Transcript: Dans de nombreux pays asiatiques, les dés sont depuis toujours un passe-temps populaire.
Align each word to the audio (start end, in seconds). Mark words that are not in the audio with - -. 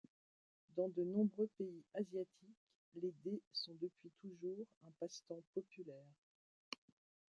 Dans 0.75 0.89
de 0.89 1.03
nombreux 1.03 1.47
pays 1.59 1.83
asiatiques, 1.93 3.03
les 3.03 3.13
dés 3.23 3.39
sont 3.53 3.75
depuis 3.79 4.09
toujours 4.23 4.65
un 4.87 4.91
passe-temps 4.99 5.43
populaire. 5.53 6.09